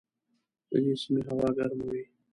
د 0.69 0.71
دې 0.83 0.93
سیمې 1.01 1.21
هوا 1.27 1.47
ګرمه 1.57 1.85
وي. 1.91 2.03